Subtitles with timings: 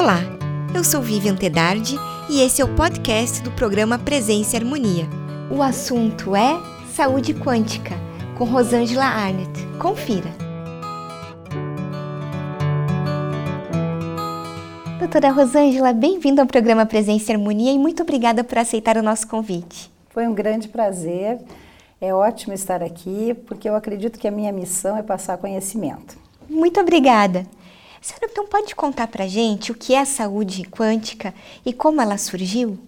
[0.00, 0.20] Olá,
[0.76, 1.96] eu sou Vivian Tedardi
[2.30, 5.08] e esse é o podcast do programa Presença e Harmonia.
[5.50, 6.56] O assunto é
[6.94, 7.96] saúde quântica,
[8.38, 9.50] com Rosângela Arnett.
[9.80, 10.30] Confira.
[15.00, 19.26] Doutora Rosângela, bem-vinda ao programa Presença e Harmonia e muito obrigada por aceitar o nosso
[19.26, 19.90] convite.
[20.10, 21.40] Foi um grande prazer.
[22.00, 26.16] É ótimo estar aqui, porque eu acredito que a minha missão é passar conhecimento.
[26.48, 27.44] Muito obrigada.
[28.00, 31.34] Senhora, então pode contar para gente o que é saúde quântica
[31.64, 32.78] e como ela surgiu?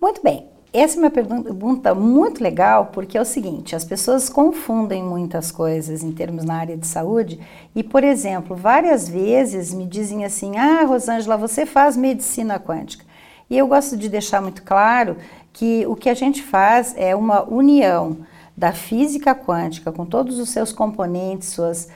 [0.00, 0.46] Muito bem.
[0.70, 6.02] Essa é uma pergunta muito legal porque é o seguinte: as pessoas confundem muitas coisas
[6.02, 7.40] em termos na área de saúde
[7.74, 13.04] e, por exemplo, várias vezes me dizem assim: Ah, Rosângela, você faz medicina quântica.
[13.48, 15.16] E eu gosto de deixar muito claro
[15.54, 18.18] que o que a gente faz é uma união
[18.54, 21.88] da física quântica com todos os seus componentes, suas,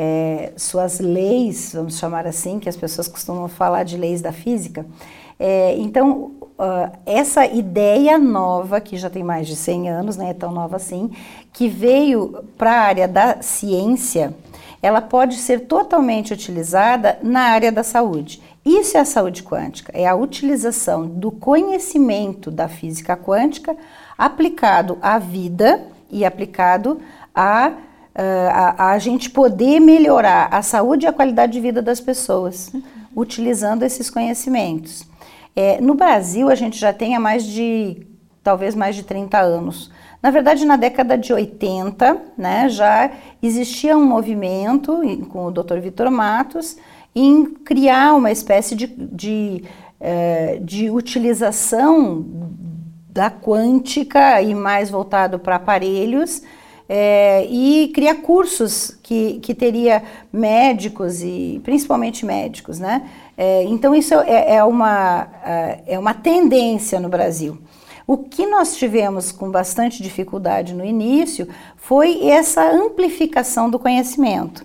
[0.00, 4.86] é, suas leis, vamos chamar assim, que as pessoas costumam falar de leis da física.
[5.40, 10.30] É, então, uh, essa ideia nova, que já tem mais de 100 anos, não né,
[10.30, 11.10] é tão nova assim,
[11.52, 14.32] que veio para a área da ciência,
[14.80, 18.40] ela pode ser totalmente utilizada na área da saúde.
[18.64, 23.76] Isso é a saúde quântica, é a utilização do conhecimento da física quântica
[24.16, 27.00] aplicado à vida e aplicado
[27.34, 27.72] a,
[28.20, 32.82] a, a gente poder melhorar a saúde e a qualidade de vida das pessoas, uhum.
[33.14, 35.06] utilizando esses conhecimentos.
[35.54, 38.06] É, no Brasil, a gente já tem há mais de,
[38.42, 39.90] talvez mais de 30 anos.
[40.20, 45.78] Na verdade, na década de 80, né, já existia um movimento com o Dr.
[45.78, 46.76] Vitor Matos,
[47.14, 49.64] em criar uma espécie de, de,
[50.00, 52.24] é, de utilização
[53.08, 56.42] da quântica e mais voltado para aparelhos
[56.88, 63.08] é, e criar cursos que, que teria médicos e principalmente médicos, né?
[63.36, 65.28] É, então isso é, é, uma,
[65.86, 67.58] é uma tendência no Brasil.
[68.06, 71.46] O que nós tivemos com bastante dificuldade no início
[71.76, 74.64] foi essa amplificação do conhecimento.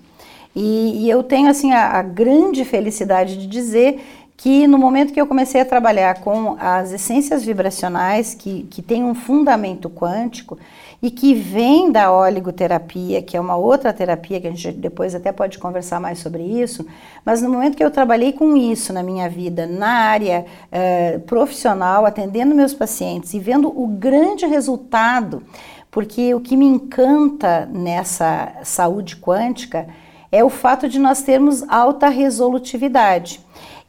[0.56, 4.00] E, e eu tenho assim a, a grande felicidade de dizer
[4.38, 9.04] que no momento que eu comecei a trabalhar com as essências vibracionais, que, que tem
[9.04, 10.58] um fundamento quântico
[11.04, 15.34] e que vem da oligoterapia, que é uma outra terapia que a gente depois até
[15.34, 16.88] pode conversar mais sobre isso,
[17.26, 22.06] mas no momento que eu trabalhei com isso na minha vida, na área eh, profissional,
[22.06, 25.44] atendendo meus pacientes e vendo o grande resultado,
[25.92, 29.86] porque o que me encanta nessa saúde quântica
[30.32, 33.42] é o fato de nós termos alta resolutividade.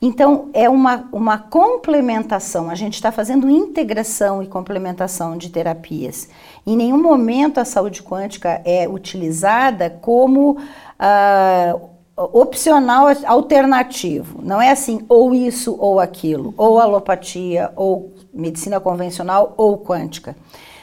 [0.07, 6.29] Então, é uma, uma complementação, a gente está fazendo integração e complementação de terapias.
[6.67, 11.81] Em nenhum momento a saúde quântica é utilizada como uh,
[12.19, 14.43] opcional alternativo.
[14.43, 20.37] Não é assim, ou isso ou aquilo, ou alopatia, ou medicina convencional, ou quântica.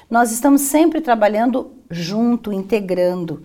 [0.10, 3.44] Nós estamos sempre trabalhando junto, integrando.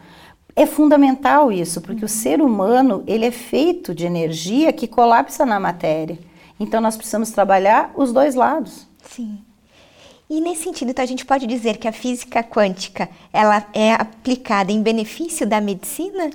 [0.59, 5.61] É fundamental isso, porque o ser humano ele é feito de energia que colapsa na
[5.61, 6.19] matéria.
[6.59, 8.89] Então nós precisamos trabalhar os dois lados.
[9.03, 9.39] Sim.
[10.29, 14.73] E nesse sentido, então, a gente pode dizer que a física quântica ela é aplicada
[14.73, 16.31] em benefício da medicina?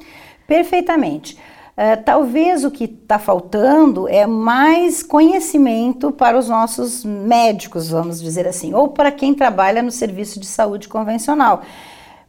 [0.47, 1.37] Perfeitamente.
[1.71, 8.47] Uh, talvez o que está faltando é mais conhecimento para os nossos médicos, vamos dizer
[8.47, 11.61] assim, ou para quem trabalha no serviço de saúde convencional.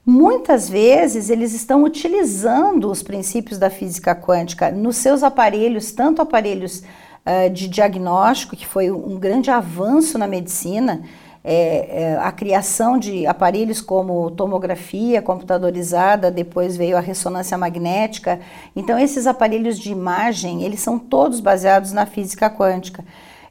[0.05, 6.83] Muitas vezes eles estão utilizando os princípios da física quântica nos seus aparelhos, tanto aparelhos
[7.25, 11.03] uh, de diagnóstico, que foi um grande avanço na medicina,
[11.45, 18.39] é, é, a criação de aparelhos como tomografia computadorizada, depois veio a ressonância magnética.
[18.77, 23.05] Então, esses aparelhos de imagem, eles são todos baseados na física quântica.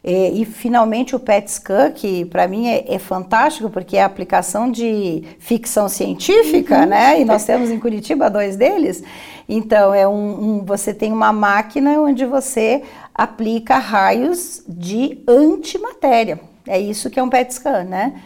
[0.04, 4.08] E, e, finalmente o PET scan, que para mim é, é, fantástico, porque é a
[4.08, 6.86] aplicação de ficção científica, uhum.
[6.88, 7.22] né?
[7.22, 9.04] E nós temos em Curitiba dois deles.
[9.48, 12.82] Então, é um, um, você tem uma máquina onde você
[13.14, 16.40] aplica raios de antimatéria.
[16.66, 18.20] É isso que é um PET scan, né?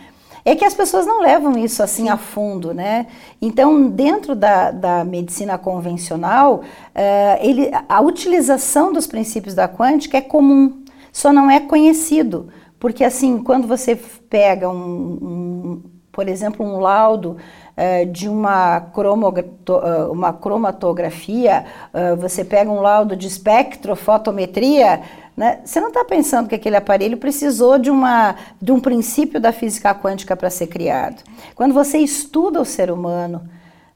[0.46, 2.10] É que as pessoas não levam isso assim Sim.
[2.10, 3.08] a fundo, né?
[3.42, 10.22] Então, dentro da, da medicina convencional, uh, ele, a utilização dos princípios da quântica é
[10.22, 10.85] comum
[11.16, 13.96] só não é conhecido, porque assim, quando você
[14.30, 15.82] pega um, um
[16.12, 21.64] por exemplo, um laudo uh, de uma, uh, uma cromatografia,
[21.94, 25.04] uh, você pega um laudo de espectrofotometria,
[25.38, 25.62] né?
[25.64, 29.96] Você não está pensando que aquele aparelho precisou de, uma, de um princípio da física
[29.96, 31.24] quântica para ser criado.
[31.56, 33.42] Quando você estuda o ser humano,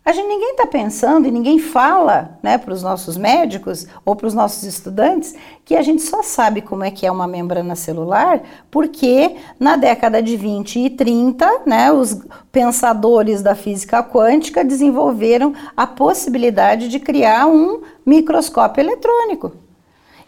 [0.09, 4.25] A gente ninguém está pensando e ninguém fala né, para os nossos médicos ou para
[4.25, 8.41] os nossos estudantes que a gente só sabe como é que é uma membrana celular
[8.71, 15.85] porque na década de 20 e 30, né, os pensadores da física quântica desenvolveram a
[15.85, 19.68] possibilidade de criar um microscópio eletrônico.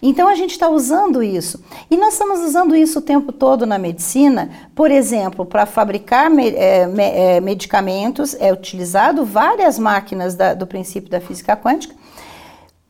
[0.01, 1.63] Então a gente está usando isso.
[1.89, 6.49] E nós estamos usando isso o tempo todo na medicina, por exemplo, para fabricar me,
[6.49, 11.95] é, me, é, medicamentos, é utilizado várias máquinas da, do princípio da física quântica.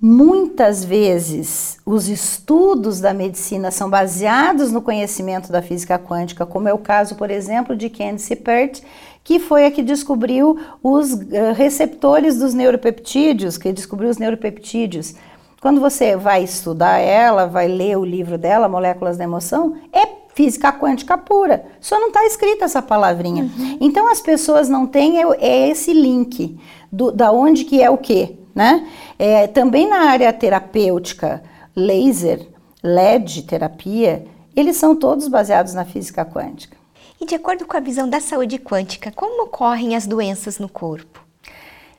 [0.03, 6.73] Muitas vezes os estudos da medicina são baseados no conhecimento da física quântica, como é
[6.73, 8.81] o caso, por exemplo, de Candice Pert,
[9.23, 11.19] que foi a que descobriu os uh,
[11.55, 15.13] receptores dos neuropeptídeos, que descobriu os neuropeptídeos.
[15.61, 20.73] Quando você vai estudar ela, vai ler o livro dela, Moléculas da Emoção, é física
[20.73, 21.63] quântica pura.
[21.79, 23.43] Só não está escrita essa palavrinha.
[23.43, 23.77] Uhum.
[23.79, 26.59] Então as pessoas não têm é, é esse link
[26.91, 28.87] do, da onde que é o quê, né?
[29.19, 31.43] É, também na área terapêutica,
[31.75, 32.47] laser,
[32.81, 34.25] LED terapia,
[34.55, 36.75] eles são todos baseados na física quântica.
[37.19, 41.23] E de acordo com a visão da saúde quântica, como ocorrem as doenças no corpo?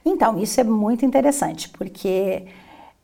[0.04, 2.44] Então, isso é muito interessante, porque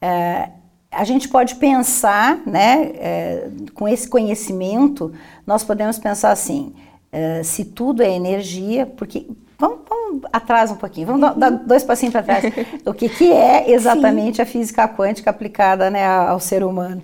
[0.00, 0.50] é,
[0.90, 5.12] a gente pode pensar, né, é, com esse conhecimento,
[5.46, 6.74] nós podemos pensar assim:
[7.12, 9.26] é, se tudo é energia, porque.
[9.60, 11.36] Vamos, vamos atrás um pouquinho, vamos uhum.
[11.36, 12.44] dar dois passinhos para trás.
[12.86, 14.42] o que, que é exatamente Sim.
[14.42, 17.02] a física quântica aplicada né, ao ser humano?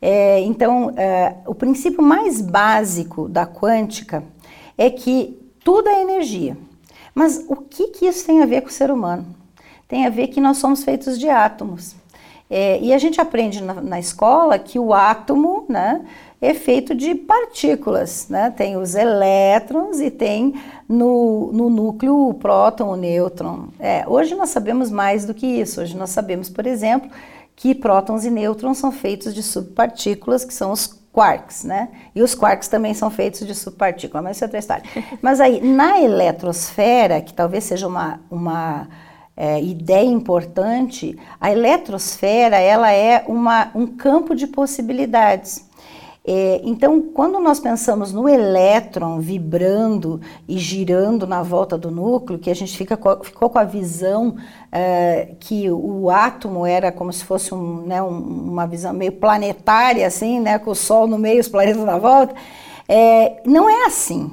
[0.00, 4.24] É, então, é, o princípio mais básico da quântica
[4.76, 6.56] é que tudo é energia.
[7.14, 9.24] Mas o que, que isso tem a ver com o ser humano?
[9.86, 11.94] Tem a ver que nós somos feitos de átomos.
[12.54, 16.04] É, e a gente aprende na, na, escola que o átomo né,
[16.38, 18.52] é feito de partículas, né?
[18.54, 23.68] tem os elétrons e tem no, no núcleo o próton, o nêutron.
[23.80, 25.80] É, hoje nós sabemos mais do que isso.
[25.80, 27.10] Hoje nós sabemos, por exemplo,
[27.56, 31.88] que prótons e nêutrons são feitos de subpartículas, que são os quarks, né?
[32.14, 34.84] E os quarks também são feitos de subpartícula, mas isso é outra história.
[35.22, 38.88] mas aí, na eletrosfera, que talvez seja uma, uma
[39.36, 45.70] é, ideia importante, a eletrosfera ela é uma, um campo de possibilidades.
[46.24, 52.48] É, então, quando nós pensamos no elétron vibrando e girando na volta do núcleo, que
[52.48, 54.36] a gente fica ficou com a visão
[54.70, 60.06] é, que o átomo era como se fosse um, né, um, uma visão meio planetária,
[60.06, 62.34] assim, né, com o Sol no meio, os planetas na volta,
[62.88, 64.30] é, não é assim.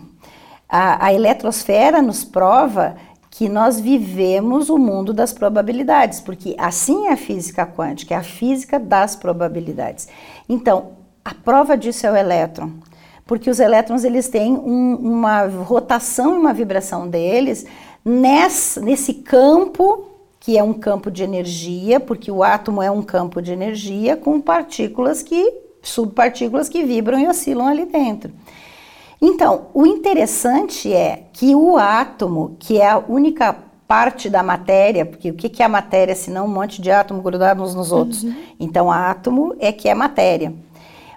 [0.68, 2.98] A, a eletrosfera nos prova
[3.40, 8.22] que nós vivemos o mundo das probabilidades, porque assim é a física quântica, é a
[8.22, 10.10] física das probabilidades.
[10.50, 10.88] Então,
[11.24, 12.70] a prova disso é o elétron,
[13.26, 17.66] porque os elétrons eles têm um, uma rotação e uma vibração deles
[18.04, 20.04] nesse, nesse campo
[20.38, 24.42] que é um campo de energia, porque o átomo é um campo de energia com
[24.42, 25.50] partículas que
[25.82, 28.34] subpartículas que vibram e oscilam ali dentro.
[29.22, 33.54] Então, o interessante é que o átomo, que é a única
[33.88, 37.24] parte da matéria, porque o que é a matéria se não um monte de átomos
[37.24, 38.24] grudados uns nos outros?
[38.24, 38.36] Uhum.
[38.60, 40.54] Então, átomo é que é matéria.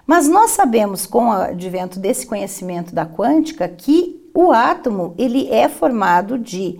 [0.05, 5.69] Mas nós sabemos, com o advento desse conhecimento da quântica, que o átomo ele é
[5.69, 6.79] formado de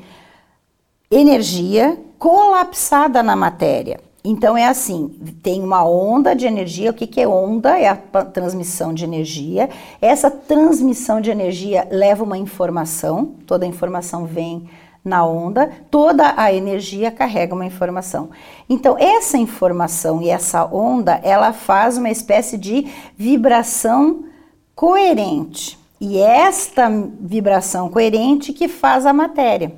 [1.10, 4.00] energia colapsada na matéria.
[4.26, 5.10] Então é assim,
[5.42, 6.92] tem uma onda de energia.
[6.92, 7.78] O que, que é onda?
[7.78, 9.70] É a transmissão de energia.
[10.02, 13.36] Essa transmissão de energia leva uma informação.
[13.46, 14.70] Toda a informação vem
[15.04, 15.70] na onda.
[15.92, 18.30] Toda a energia carrega uma informação.
[18.70, 24.24] Então essa informação e essa onda, ela faz uma espécie de vibração
[24.74, 25.78] coerente.
[26.00, 29.74] E esta vibração coerente que faz a matéria.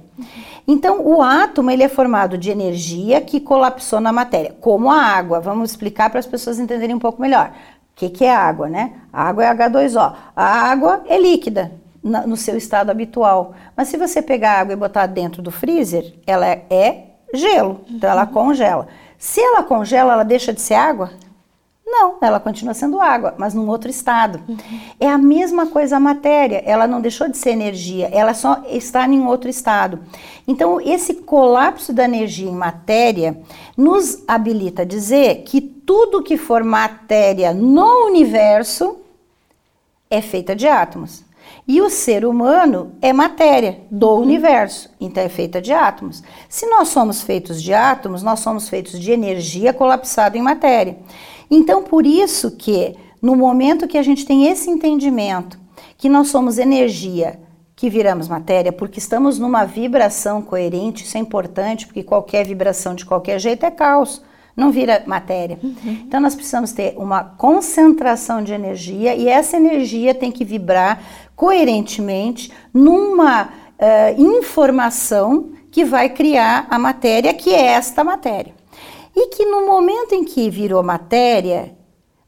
[0.67, 5.39] Então, o átomo ele é formado de energia que colapsou na matéria, como a água.
[5.39, 7.50] Vamos explicar para as pessoas entenderem um pouco melhor.
[7.50, 8.93] O que, que é água, né?
[9.13, 10.13] A água é H2O.
[10.36, 11.72] A água é líquida
[12.03, 13.53] no seu estado habitual.
[13.75, 18.10] Mas se você pegar a água e botar dentro do freezer, ela é gelo, então
[18.10, 18.88] ela congela.
[19.17, 21.12] Se ela congela, ela deixa de ser água?
[21.88, 24.42] Não, ela continua sendo água, mas num outro estado.
[24.48, 24.58] Uhum.
[25.00, 29.08] É a mesma coisa a matéria, ela não deixou de ser energia, ela só está
[29.08, 30.00] em outro estado.
[30.48, 33.38] Então, esse colapso da energia em matéria
[33.77, 38.98] nos habilita a dizer que tudo que for matéria no universo
[40.10, 41.24] é feita de átomos.
[41.68, 44.22] E o ser humano é matéria do uhum.
[44.22, 46.24] universo, então é feita de átomos.
[46.50, 50.98] Se nós somos feitos de átomos, nós somos feitos de energia colapsada em matéria.
[51.49, 55.59] Então, por isso que no momento que a gente tem esse entendimento
[55.97, 57.39] que nós somos energia
[57.75, 63.05] que viramos matéria, porque estamos numa vibração coerente, isso é importante, porque qualquer vibração de
[63.05, 64.21] qualquer jeito é caos,
[64.55, 65.59] não vira matéria.
[65.61, 65.75] Uhum.
[66.07, 71.01] Então nós precisamos ter uma concentração de energia e essa energia tem que vibrar
[71.35, 78.53] coerentemente numa uh, informação que vai criar a matéria, que é esta matéria.
[79.15, 81.75] E que no momento em que virou matéria,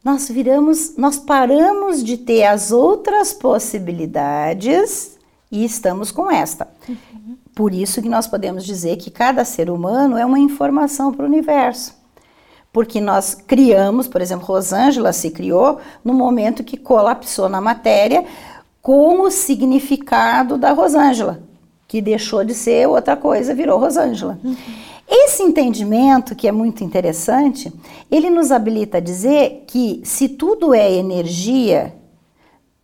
[0.04, 5.18] nós viramos, nós paramos de ter as outras possibilidades
[5.52, 6.68] e estamos com esta.
[6.88, 7.38] Uhum.
[7.54, 11.28] Por isso que nós podemos dizer que cada ser humano é uma informação para o
[11.28, 11.94] universo.
[12.72, 18.24] Porque nós criamos, por exemplo, Rosângela se criou no momento que colapsou na matéria
[18.82, 21.42] com o significado da Rosângela,
[21.88, 24.40] que deixou de ser outra coisa, virou Rosângela.
[24.44, 24.56] Uhum.
[25.10, 27.72] Esse entendimento, que é muito interessante,
[28.12, 31.96] ele nos habilita a dizer que se tudo é energia,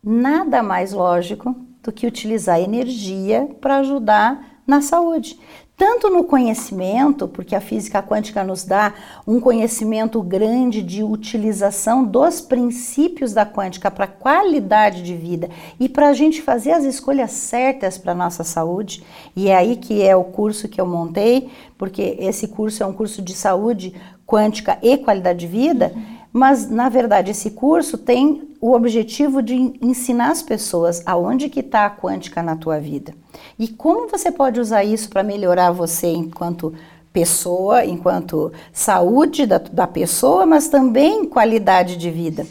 [0.02, 5.38] nada mais lógico do que utilizar energia para ajudar na saúde.
[5.86, 8.94] Tanto no conhecimento, porque a física quântica nos dá
[9.28, 16.08] um conhecimento grande de utilização dos princípios da quântica para qualidade de vida e para
[16.08, 19.04] a gente fazer as escolhas certas para nossa saúde.
[19.36, 22.94] E é aí que é o curso que eu montei, porque esse curso é um
[22.94, 23.94] curso de saúde
[24.26, 25.92] quântica e qualidade de vida.
[25.94, 31.60] Uhum mas na verdade esse curso tem o objetivo de ensinar as pessoas aonde que
[31.60, 33.14] está a quântica na tua vida
[33.58, 36.74] e como você pode usar isso para melhorar você enquanto
[37.14, 42.46] pessoa, enquanto saúde da, da pessoa, mas também qualidade de vida.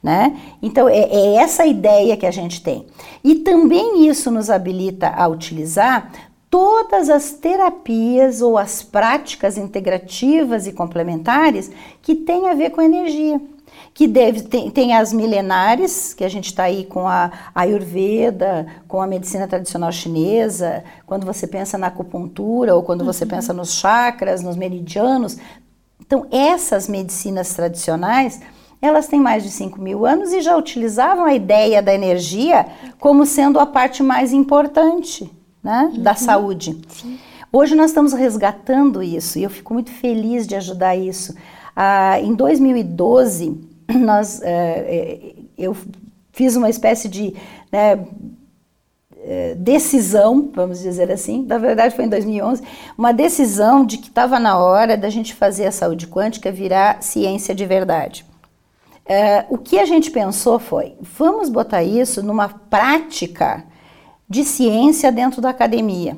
[0.00, 0.38] Né?
[0.62, 2.86] Então é, é essa ideia que a gente tem.
[3.24, 6.12] E também isso nos habilita a utilizar
[6.54, 11.68] todas as terapias ou as práticas integrativas e complementares
[12.00, 13.40] que têm a ver com energia.
[13.92, 19.02] Que deve, tem, tem as milenares, que a gente está aí com a Ayurveda, com
[19.02, 23.06] a medicina tradicional chinesa, quando você pensa na acupuntura ou quando uhum.
[23.06, 25.36] você pensa nos chakras, nos meridianos.
[26.00, 28.40] Então, essas medicinas tradicionais,
[28.80, 32.64] elas têm mais de 5 mil anos e já utilizavam a ideia da energia
[33.00, 35.28] como sendo a parte mais importante
[35.64, 36.02] né, uhum.
[36.02, 36.78] da saúde.
[36.88, 37.18] Sim.
[37.50, 41.34] Hoje nós estamos resgatando isso e eu fico muito feliz de ajudar isso.
[41.74, 43.58] Ah, em 2012,
[43.96, 45.74] nós, é, eu
[46.32, 47.34] fiz uma espécie de
[47.72, 48.06] né,
[49.22, 52.62] é, decisão, vamos dizer assim, na verdade foi em 2011,
[52.98, 57.54] uma decisão de que estava na hora da gente fazer a saúde quântica virar ciência
[57.54, 58.26] de verdade.
[59.06, 63.64] É, o que a gente pensou foi, vamos botar isso numa prática
[64.28, 66.16] de ciência dentro da academia.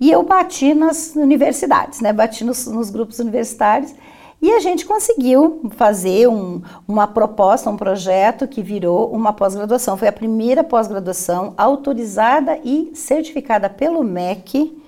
[0.00, 2.12] E eu bati nas universidades, né?
[2.12, 3.94] Bati nos, nos grupos universitários
[4.42, 9.96] e a gente conseguiu fazer um, uma proposta, um projeto que virou uma pós-graduação.
[9.96, 14.82] Foi a primeira pós-graduação autorizada e certificada pelo MEC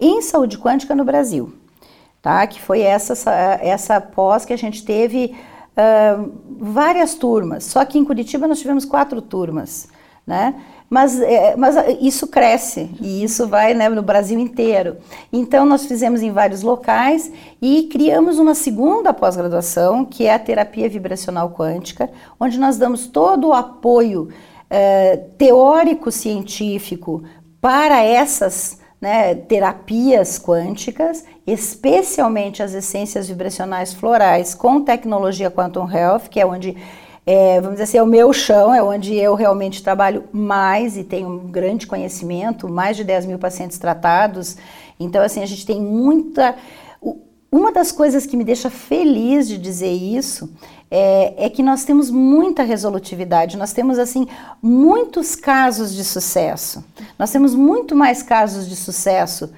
[0.00, 1.52] em saúde quântica no Brasil.
[2.22, 2.46] Tá?
[2.46, 3.30] Que foi essa,
[3.60, 5.36] essa pós que a gente teve
[5.76, 7.64] uh, várias turmas.
[7.64, 9.86] Só que em Curitiba nós tivemos quatro turmas.
[10.26, 10.54] Né?
[10.94, 14.98] Mas, é, mas isso cresce e isso vai né, no Brasil inteiro.
[15.32, 20.88] Então, nós fizemos em vários locais e criamos uma segunda pós-graduação, que é a terapia
[20.88, 22.08] vibracional quântica,
[22.38, 24.28] onde nós damos todo o apoio
[24.70, 27.24] é, teórico-científico
[27.60, 36.38] para essas né, terapias quânticas, especialmente as essências vibracionais florais com tecnologia Quantum Health, que
[36.38, 36.76] é onde
[37.26, 41.04] é, vamos dizer assim, é o meu chão, é onde eu realmente trabalho mais e
[41.04, 44.56] tenho um grande conhecimento, mais de 10 mil pacientes tratados.
[45.00, 46.54] Então, assim, a gente tem muita.
[47.50, 50.52] Uma das coisas que me deixa feliz de dizer isso
[50.90, 54.26] é, é, que nós temos muita resolutividade, nós temos assim
[54.60, 56.84] muitos casos de sucesso,
[57.18, 59.50] nós temos muito mais casos de sucesso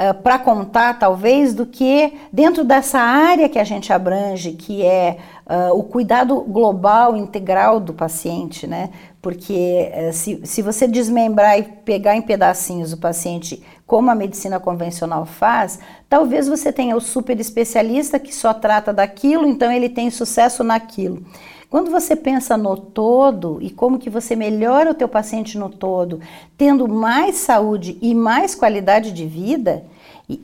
[0.00, 5.18] uh, para contar, talvez, do que dentro dessa área que a gente abrange, que é
[5.46, 8.88] uh, o cuidado global, integral do paciente, né?
[9.22, 14.58] Porque uh, se, se você desmembrar e pegar em pedacinhos o paciente, como a medicina
[14.58, 20.10] convencional faz, talvez você tenha o super especialista que só trata daquilo, então ele tem
[20.10, 21.24] sucesso naquilo.
[21.70, 26.20] Quando você pensa no todo e como que você melhora o teu paciente no todo,
[26.58, 29.84] tendo mais saúde e mais qualidade de vida,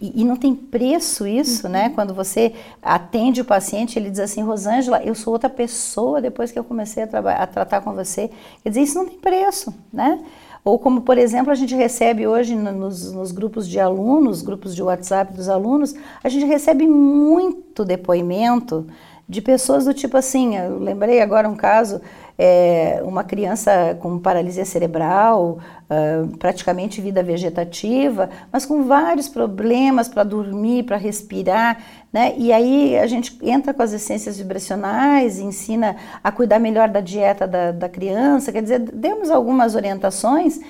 [0.00, 1.84] e, e, não tem preço isso, né?
[1.84, 1.88] uhum.
[1.88, 1.94] né?
[1.94, 2.52] Quando você
[2.82, 7.04] atende o paciente, ele diz assim, Rosângela, eu sou outra pessoa depois que eu comecei
[7.04, 8.30] a, a tratar com você.
[8.62, 10.18] Quer dizer, isso não tem preço, né?
[10.64, 14.82] Ou como, por exemplo, a gente recebe hoje nos, nos, grupos de alunos, grupos de
[14.82, 18.84] WhatsApp dos alunos, a gente recebe muito depoimento
[19.28, 22.00] de pessoas do tipo assim, eu lembrei agora um caso
[22.38, 30.22] é, uma criança com paralisia cerebral, uh, praticamente vida vegetativa, mas com vários problemas para
[30.22, 31.78] dormir, para respirar,
[32.12, 32.34] né?
[32.36, 37.46] E aí a gente entra com as essências vibracionais, ensina a cuidar melhor da dieta
[37.46, 40.60] da, da criança, quer dizer, demos algumas orientações,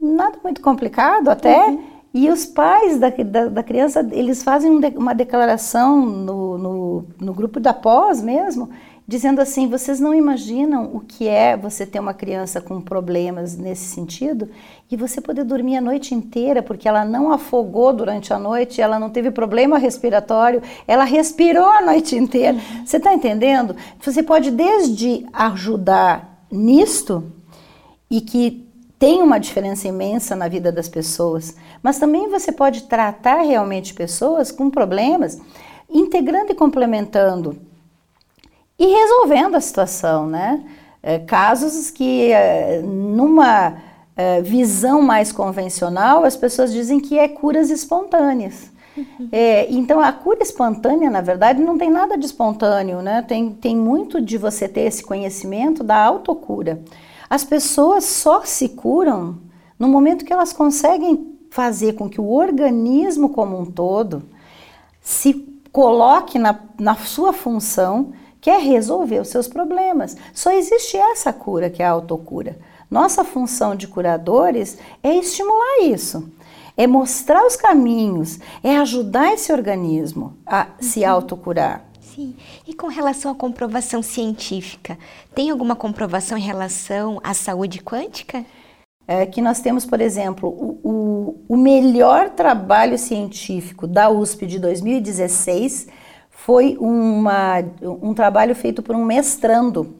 [0.00, 1.66] nada muito complicado até.
[1.66, 1.94] Uhum.
[2.14, 7.58] E os pais da, da, da, criança, eles fazem uma declaração no, no, no grupo
[7.58, 8.70] da pós mesmo,
[9.06, 13.84] dizendo assim: vocês não imaginam o que é você ter uma criança com problemas nesse
[13.84, 14.48] sentido
[14.90, 18.98] e você poder dormir a noite inteira porque ela não afogou durante a noite, ela
[18.98, 22.56] não teve problema respiratório, ela respirou a noite inteira.
[22.56, 22.86] Uhum.
[22.86, 23.76] Você está entendendo?
[24.00, 27.32] Você pode desde ajudar nisto
[28.10, 28.64] e que
[28.98, 34.50] tem uma diferença imensa na vida das pessoas, mas também você pode tratar realmente pessoas
[34.50, 35.38] com problemas,
[35.90, 37.58] integrando e complementando
[38.78, 40.64] e resolvendo a situação, né?
[41.02, 43.76] É, casos que, é, numa
[44.16, 48.72] é, visão mais convencional, as pessoas dizem que é curas espontâneas.
[48.96, 49.28] Uhum.
[49.32, 53.22] É, então, a cura espontânea, na verdade, não tem nada de espontâneo, né?
[53.22, 56.80] Tem, tem muito de você ter esse conhecimento da autocura.
[57.28, 59.38] As pessoas só se curam
[59.78, 64.22] no momento que elas conseguem fazer com que o organismo como um todo
[65.00, 65.34] se
[65.70, 68.12] coloque na, na sua função
[68.44, 70.18] quer resolver os seus problemas.
[70.34, 72.58] Só existe essa cura, que é a autocura.
[72.90, 76.30] Nossa função de curadores é estimular isso,
[76.76, 80.66] é mostrar os caminhos, é ajudar esse organismo a uhum.
[80.78, 81.86] se autocurar.
[82.02, 82.36] Sim.
[82.68, 84.98] E com relação à comprovação científica,
[85.34, 88.44] tem alguma comprovação em relação à saúde quântica?
[89.08, 94.58] É que nós temos, por exemplo, o, o, o melhor trabalho científico da USP de
[94.58, 96.03] 2016
[96.44, 99.94] foi uma, um trabalho feito por um mestrando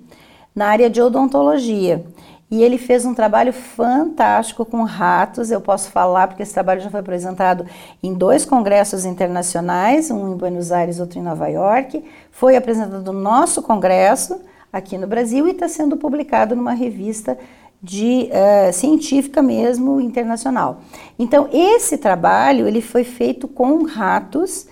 [0.55, 2.05] na área de odontologia.
[2.51, 5.51] E ele fez um trabalho fantástico com ratos.
[5.51, 7.65] Eu posso falar porque esse trabalho já foi apresentado
[8.03, 12.05] em dois congressos internacionais, um em Buenos Aires, outro em Nova York.
[12.31, 14.39] Foi apresentado no nosso congresso
[14.71, 17.39] aqui no Brasil e está sendo publicado numa revista
[17.83, 20.83] de uh, científica mesmo internacional.
[21.19, 24.67] Então esse trabalho ele foi feito com ratos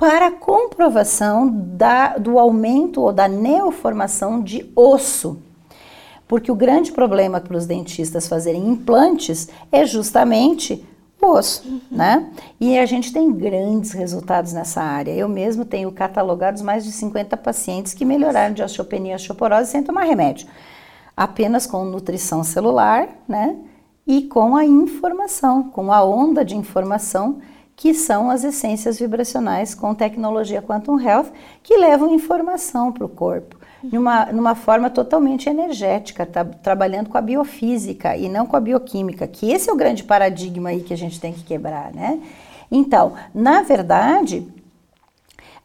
[0.00, 5.42] para comprovação da, do aumento ou da neoformação de osso.
[6.26, 10.82] Porque o grande problema para os dentistas fazerem implantes é justamente
[11.20, 12.30] o osso, né?
[12.58, 15.12] E a gente tem grandes resultados nessa área.
[15.12, 19.82] Eu mesmo tenho catalogados mais de 50 pacientes que melhoraram de osteopenia e osteoporose sem
[19.82, 20.48] tomar remédio,
[21.14, 23.54] apenas com nutrição celular, né?
[24.06, 27.42] E com a informação, com a onda de informação
[27.80, 31.28] que são as essências vibracionais com tecnologia Quantum Health,
[31.62, 37.22] que levam informação para o corpo, numa, numa forma totalmente energética, tá, trabalhando com a
[37.22, 40.96] biofísica e não com a bioquímica, que esse é o grande paradigma aí que a
[40.96, 42.20] gente tem que quebrar, né?
[42.70, 44.46] Então, na verdade,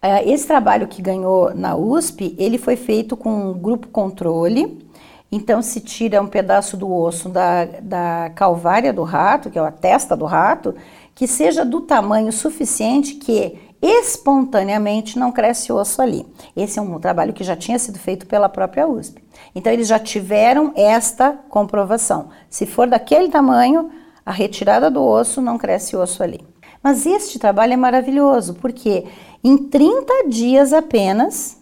[0.01, 4.88] é, esse trabalho que ganhou na USP, ele foi feito com um grupo controle,
[5.30, 9.69] então se tira um pedaço do osso da, da calvária do rato, que é a
[9.69, 10.73] testa do rato,
[11.15, 16.25] que seja do tamanho suficiente que espontaneamente não cresce osso ali.
[16.56, 19.23] Esse é um trabalho que já tinha sido feito pela própria USP.
[19.54, 22.30] Então eles já tiveram esta comprovação.
[22.49, 23.89] Se for daquele tamanho,
[24.25, 26.45] a retirada do osso não cresce osso ali.
[26.84, 29.06] Mas este trabalho é maravilhoso porque
[29.43, 31.58] em 30 dias apenas,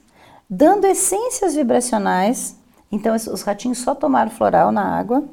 [0.50, 2.58] dando essências vibracionais,
[2.92, 5.24] então os ratinhos só tomaram floral na água,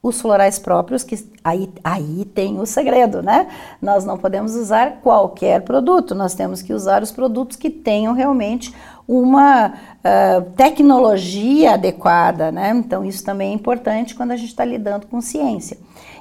[0.00, 3.48] os florais próprios, que aí, aí tem o segredo, né?
[3.82, 8.72] Nós não podemos usar qualquer produto, nós temos que usar os produtos que tenham realmente
[9.08, 12.70] uma uh, tecnologia adequada, né?
[12.76, 15.78] Então, isso também é importante quando a gente está lidando com ciência.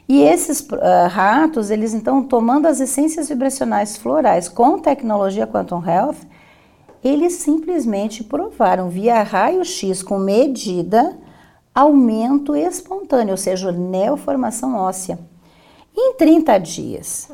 [0.09, 6.25] E esses uh, ratos, eles então, tomando as essências vibracionais florais com tecnologia Quantum Health,
[7.03, 11.15] eles simplesmente provaram via raio-x com medida
[11.77, 15.19] aumento espontâneo, ou seja, neoformação óssea,
[15.95, 17.29] em 30 dias.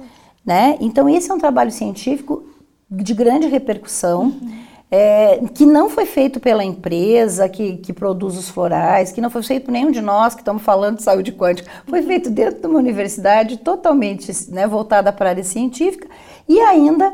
[0.45, 0.77] Né?
[0.81, 2.43] Então, esse é um trabalho científico
[2.91, 4.23] de grande repercussão.
[4.23, 4.63] Uhum.
[4.95, 9.41] É, que não foi feito pela empresa que, que, produz os florais, que não foi
[9.41, 12.05] feito por nenhum de nós que estamos falando de saúde quântica, foi uhum.
[12.05, 16.07] feito dentro de uma universidade totalmente né, voltada para a área científica
[16.47, 17.11] e ainda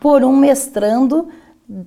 [0.00, 1.28] por um mestrando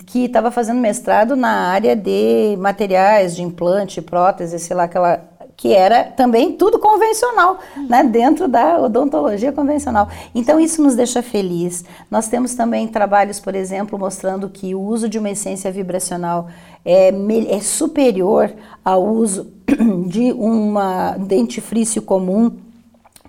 [0.05, 5.73] que estava fazendo mestrado na área de materiais, de implante, prótese, sei lá, aquela que
[5.73, 10.09] era também tudo convencional, né, dentro da odontologia convencional.
[10.33, 11.85] Então isso nos deixa feliz.
[12.09, 16.47] Nós temos também trabalhos, por exemplo, mostrando que o uso de uma essência vibracional
[16.83, 17.13] é,
[17.49, 18.51] é superior
[18.83, 19.53] ao uso
[20.07, 22.51] de uma dentifrício comum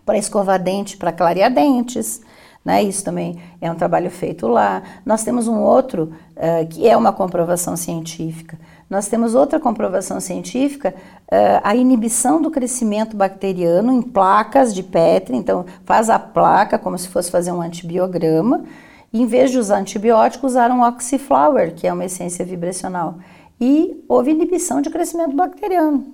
[0.05, 2.21] para escovar dente, para clarear dentes.
[2.65, 2.83] Né?
[2.83, 4.83] Isso também é um trabalho feito lá.
[5.05, 8.59] Nós temos um outro uh, que é uma comprovação científica.
[8.89, 10.95] Nós temos outra comprovação científica,
[11.31, 15.37] uh, a inibição do crescimento bacteriano em placas de Petri.
[15.37, 18.65] Então, faz a placa como se fosse fazer um antibiograma.
[19.13, 23.19] E, em vez de usar antibiótico, usaram oxyflower, que é uma essência vibracional.
[23.61, 26.07] E houve inibição de crescimento bacteriano.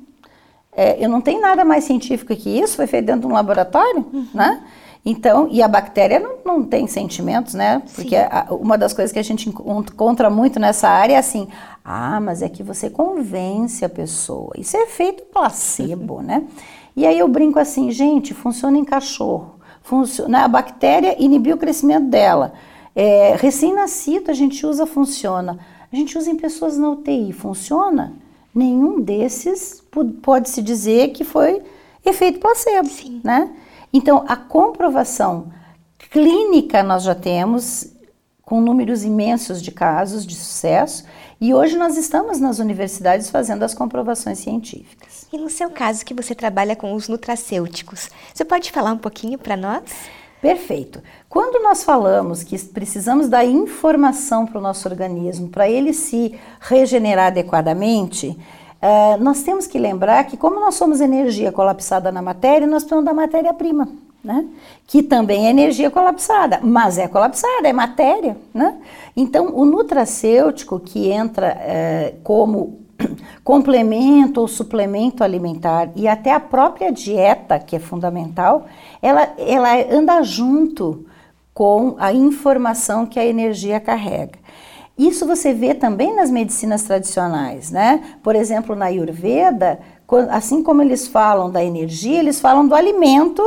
[0.73, 4.07] É, eu não tenho nada mais científico que isso, foi feito dentro de um laboratório,
[4.35, 4.63] né?
[5.05, 7.83] Então, e a bactéria não, não tem sentimentos, né?
[7.95, 11.49] Porque a, uma das coisas que a gente encontra muito nessa área é assim:
[11.85, 14.53] ah, mas é que você convence a pessoa.
[14.59, 16.45] Isso é efeito placebo, né?
[16.95, 19.55] E aí eu brinco assim, gente, funciona em cachorro.
[19.83, 22.53] Funciona, a bactéria inibiu o crescimento dela.
[22.95, 25.59] É, Recém-nascido a gente usa, funciona.
[25.91, 28.13] A gente usa em pessoas na UTI, funciona?
[28.55, 29.83] Nenhum desses
[30.23, 31.63] pode se dizer que foi
[32.05, 33.21] efeito placebo, Sim.
[33.25, 33.51] né?
[33.93, 35.53] Então, a comprovação
[36.11, 37.93] clínica nós já temos
[38.43, 41.05] com números imensos de casos de sucesso
[41.41, 45.27] e hoje nós estamos nas universidades fazendo as comprovações científicas.
[45.33, 49.39] E no seu caso, que você trabalha com os nutracêuticos, você pode falar um pouquinho
[49.39, 49.85] para nós?
[50.41, 51.03] Perfeito.
[51.29, 57.29] Quando nós falamos que precisamos dar informação para o nosso organismo para ele se regenerar
[57.29, 58.37] adequadamente,
[58.83, 63.05] uh, nós temos que lembrar que, como nós somos energia colapsada na matéria, nós precisamos
[63.05, 63.89] da matéria-prima.
[64.23, 64.47] Né?
[64.87, 68.37] Que também é energia colapsada, mas é colapsada, é matéria.
[68.53, 68.77] Né?
[69.17, 72.81] Então, o nutracêutico que entra é, como
[73.43, 78.67] complemento ou suplemento alimentar e até a própria dieta, que é fundamental,
[79.01, 81.07] ela, ela anda junto
[81.55, 84.39] com a informação que a energia carrega.
[84.99, 88.17] Isso você vê também nas medicinas tradicionais, né?
[88.23, 89.81] Por exemplo, na Ayurveda,
[90.31, 93.43] assim como eles falam da energia, eles falam do alimento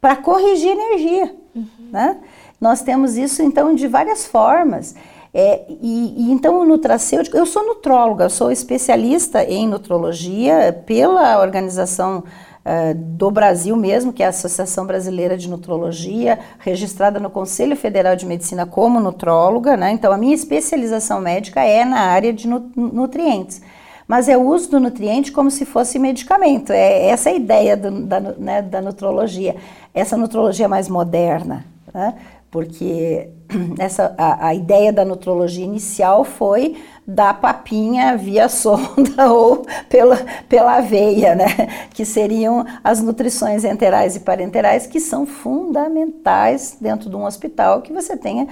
[0.00, 1.66] para corrigir energia, uhum.
[1.90, 2.18] né?
[2.60, 4.94] Nós temos isso então de várias formas.
[5.36, 11.40] É, e, e, então o nutracêutico, eu sou nutróloga, eu sou especialista em nutrologia pela
[11.40, 12.22] organização
[12.64, 18.16] uh, do Brasil mesmo, que é a Associação Brasileira de Nutrologia, registrada no Conselho Federal
[18.16, 19.92] de Medicina como nutróloga, né?
[19.92, 23.60] Então a minha especialização médica é na área de nu nutrientes.
[24.06, 26.72] Mas é o uso do nutriente como se fosse medicamento.
[26.72, 29.56] É essa é a ideia do, da, né, da nutrologia.
[29.94, 32.14] Essa nutrologia mais moderna, né?
[32.54, 33.30] porque
[33.78, 36.76] essa, a, a, ideia da nutrologia inicial foi
[37.06, 40.16] dar papinha via sonda ou pela,
[40.48, 41.46] pela veia, né?
[41.92, 47.92] que seriam as nutrições enterais e parenterais, que são fundamentais dentro de um hospital que
[47.92, 48.48] você tenha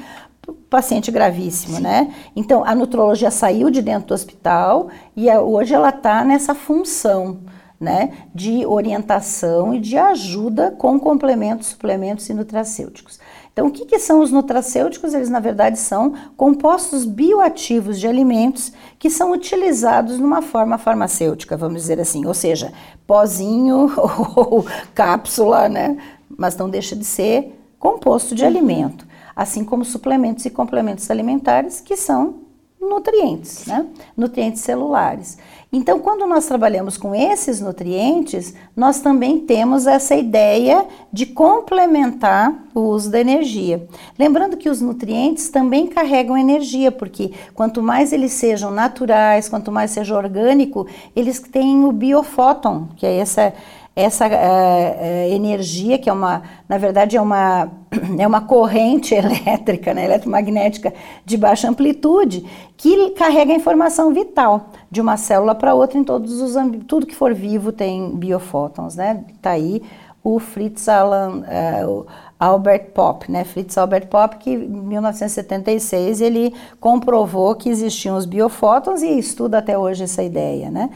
[0.68, 1.82] paciente gravíssimo, Sim.
[1.82, 2.14] né?
[2.34, 7.40] Então, a nutrologia saiu de dentro do hospital e hoje ela está nessa função,
[7.78, 13.18] né, de orientação e de ajuda com complementos, suplementos e nutracêuticos.
[13.52, 15.12] Então, o que, que, são os nutracêuticos?
[15.12, 21.82] Eles, na verdade, são compostos bioativos de alimentos que são utilizados numa forma farmacêutica, vamos
[21.82, 22.72] dizer assim, ou seja,
[23.06, 23.92] pozinho
[24.34, 25.98] ou cápsula, né?
[26.34, 31.96] Mas não deixa de ser composto de alimento, assim como suplementos e complementos alimentares que
[31.96, 32.36] são
[32.80, 33.86] nutrientes, né?
[34.16, 35.36] Nutrientes celulares.
[35.74, 42.80] Então, quando nós trabalhamos com esses nutrientes, nós também temos essa ideia de complementar o
[42.80, 43.88] uso da energia.
[44.18, 49.92] Lembrando que os nutrientes também carregam energia, porque quanto mais eles sejam naturais, quanto mais
[49.92, 53.54] seja orgânico, eles têm o biofóton, que é essa
[53.94, 57.70] essa uh, energia, que é uma, na verdade, é uma,
[58.18, 60.92] é uma corrente elétrica, né, eletromagnética
[61.24, 62.44] de baixa amplitude,
[62.76, 66.54] que carrega informação vital de uma célula para outra em todos os
[66.86, 69.24] tudo que for vivo tem biofótons, né?
[69.40, 69.82] Tá aí
[70.24, 72.06] o Fritz Alan, uh, o
[72.38, 73.44] Albert Pop, né?
[73.44, 79.76] Fritz Albert Pop, que em 1976 ele comprovou que existiam os biofótons e estuda até
[79.76, 80.90] hoje essa ideia, né?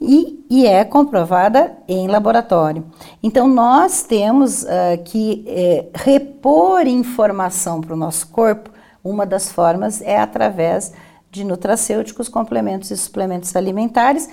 [0.00, 2.84] E, e é comprovada em laboratório.
[3.22, 4.66] Então, nós temos uh,
[5.04, 8.70] que é, repor informação para o nosso corpo.
[9.02, 10.92] Uma das formas é através
[11.30, 14.28] de nutracêuticos, complementos e suplementos alimentares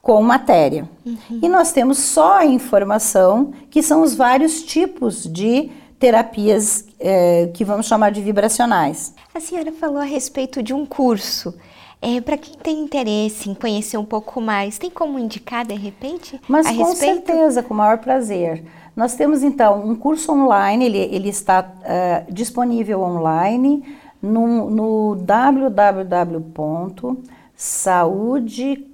[0.00, 0.88] com matéria.
[1.04, 1.40] Uhum.
[1.42, 7.64] E nós temos só a informação, que são os vários tipos de terapias é, que
[7.64, 9.14] vamos chamar de vibracionais.
[9.34, 11.54] A senhora falou a respeito de um curso.
[12.02, 16.40] É, para quem tem interesse em conhecer um pouco mais, tem como indicar de repente?
[16.48, 17.26] Mas com respeito?
[17.26, 18.64] certeza, com o maior prazer.
[18.96, 23.84] Nós temos então um curso online, ele, ele está uh, disponível online
[24.20, 26.46] no, no www.saúde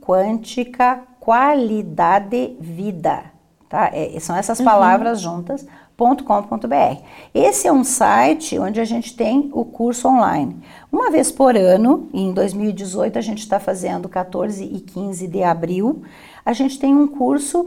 [0.01, 3.25] quântica qualidade vida.
[3.69, 3.91] Tá?
[3.93, 4.65] É, são essas uhum.
[4.65, 7.01] palavras juntas com.br.
[7.35, 10.57] Esse é um site onde a gente tem o curso online.
[10.93, 16.03] Uma vez por ano, em 2018 a gente está fazendo 14 e 15 de abril,
[16.45, 17.67] a gente tem um curso,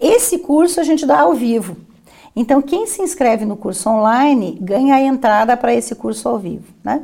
[0.00, 1.76] esse curso a gente dá ao vivo.
[2.36, 6.72] Então, quem se inscreve no curso online ganha a entrada para esse curso ao vivo,
[6.84, 7.02] né?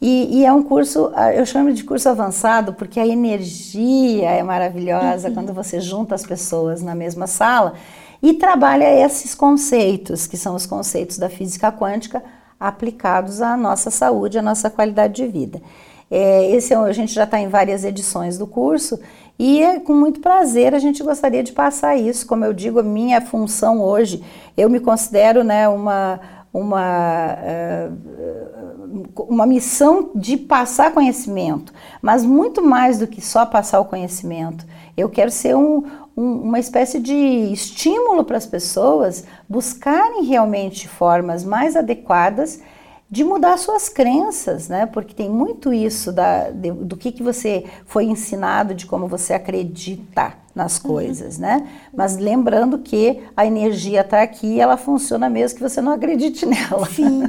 [0.00, 5.26] E, e, é um curso, eu chamo de curso avançado porque a energia é maravilhosa
[5.26, 5.34] uhum.
[5.34, 7.74] quando você junta as pessoas na mesma sala
[8.22, 12.22] e trabalha esses conceitos, que são os conceitos da física quântica
[12.58, 15.62] aplicados à nossa saúde, à nossa qualidade de vida.
[16.10, 18.98] É, esse é, a gente já está em várias edições do curso
[19.38, 22.26] e é, com muito prazer a gente gostaria de passar isso.
[22.26, 24.24] Como eu digo, a minha função hoje,
[24.56, 26.18] eu me considero né, uma,
[26.52, 33.84] uma, uh, uma missão de passar conhecimento, mas muito mais do que só passar o
[33.84, 34.66] conhecimento.
[34.96, 35.84] Eu quero ser um,
[36.18, 42.60] um, uma espécie de estímulo para as pessoas buscarem realmente formas mais adequadas
[43.08, 44.84] de mudar suas crenças, né?
[44.84, 49.32] Porque tem muito isso da, de, do que, que você foi ensinado, de como você
[49.32, 50.90] acredita nas uhum.
[50.90, 51.42] coisas, uhum.
[51.42, 51.68] né?
[51.94, 56.44] Mas lembrando que a energia está aqui e ela funciona mesmo que você não acredite
[56.44, 56.86] nela.
[56.86, 57.22] Sim.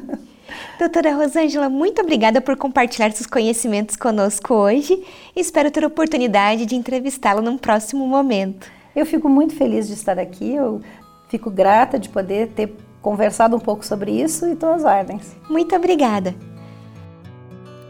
[0.80, 5.02] Doutora Rosângela, muito obrigada por compartilhar seus conhecimentos conosco hoje.
[5.36, 8.79] Espero ter a oportunidade de entrevistá-la num próximo momento.
[9.00, 10.82] Eu fico muito feliz de estar aqui, eu
[11.30, 15.38] fico grata de poder ter conversado um pouco sobre isso e todas as ordens.
[15.50, 16.36] Muito obrigada.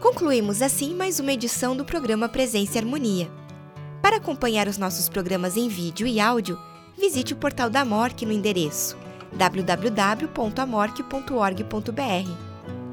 [0.00, 3.28] Concluímos assim mais uma edição do programa Presença e Harmonia.
[4.00, 6.56] Para acompanhar os nossos programas em vídeo e áudio,
[6.96, 8.96] visite o portal da MORC no endereço
[9.32, 12.30] www.amorque.org.br.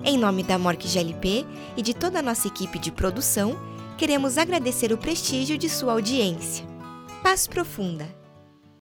[0.03, 1.45] Em nome da MORC GLP
[1.77, 3.55] e de toda a nossa equipe de produção,
[3.95, 6.76] queremos agradecer o prestígio de sua audiência.
[7.23, 8.16] Paz profunda.